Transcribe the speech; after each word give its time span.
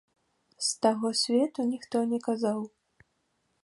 З 0.67 0.71
таго 0.85 1.11
свету 1.21 1.69
ніхто 1.71 1.97
не 2.15 2.19
казаў. 2.31 2.59